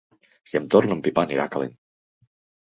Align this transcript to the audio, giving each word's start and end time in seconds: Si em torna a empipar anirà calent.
Si 0.51 0.57
em 0.59 0.65
torna 0.75 0.95
a 0.97 0.97
empipar 1.01 1.27
anirà 1.27 1.47
calent. 1.57 1.77